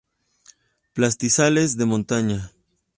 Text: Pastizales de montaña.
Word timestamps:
Pastizales 0.95 1.77
de 1.77 1.85
montaña. 1.85 2.51